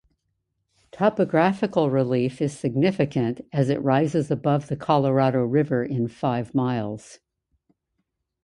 [0.91, 7.19] Topographic relief is significant as it rises above the Colorado River in five miles.